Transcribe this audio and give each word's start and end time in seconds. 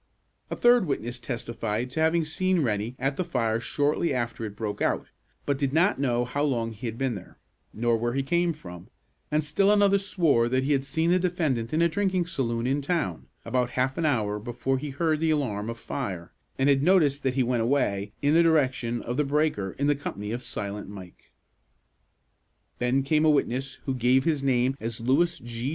A 0.49 0.55
third 0.55 0.87
witness 0.87 1.19
testified 1.19 1.91
to 1.91 1.99
having 1.99 2.25
seen 2.25 2.63
Rennie 2.63 2.95
at 2.97 3.17
the 3.17 3.23
fire 3.23 3.59
shortly 3.59 4.11
after 4.15 4.43
it 4.45 4.55
broke 4.55 4.81
out, 4.81 5.05
but 5.45 5.59
did 5.59 5.73
not 5.73 5.99
know 5.99 6.25
how 6.25 6.41
long 6.41 6.71
he 6.71 6.87
had 6.87 6.97
been 6.97 7.13
there, 7.13 7.37
nor 7.71 7.95
where 7.97 8.13
he 8.13 8.23
came 8.23 8.51
from; 8.51 8.87
and 9.29 9.43
still 9.43 9.71
another 9.71 9.99
swore 9.99 10.49
that 10.49 10.63
he 10.63 10.71
had 10.71 10.83
seen 10.83 11.11
the 11.11 11.19
defendant 11.19 11.71
in 11.71 11.83
a 11.83 11.87
drinking 11.87 12.25
saloon 12.25 12.65
in 12.65 12.81
town, 12.81 13.27
about 13.45 13.69
half 13.77 13.95
an 13.95 14.05
hour 14.07 14.39
before 14.39 14.79
he 14.79 14.89
heard 14.89 15.19
the 15.19 15.29
alarm 15.29 15.69
of 15.69 15.77
fire, 15.77 16.33
and 16.57 16.67
had 16.67 16.81
noticed 16.81 17.21
that 17.21 17.35
he 17.35 17.43
went 17.43 17.61
away, 17.61 18.11
in 18.23 18.33
the 18.33 18.41
direction 18.41 19.03
of 19.03 19.17
the 19.17 19.23
breaker, 19.23 19.75
in 19.77 19.95
company 19.99 20.31
with 20.31 20.41
"Silent 20.41 20.89
Mike." 20.89 21.31
Then 22.79 23.03
came 23.03 23.23
a 23.23 23.29
witness 23.29 23.75
who 23.83 23.93
gave 23.93 24.23
his 24.23 24.41
name 24.43 24.75
as 24.79 24.99
Lewis 24.99 25.37
G. 25.37 25.69